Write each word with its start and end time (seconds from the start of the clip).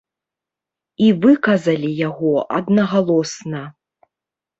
І 1.07 1.09
выказалі 1.25 1.89
яго 2.07 2.31
аднагалосна. 2.61 3.61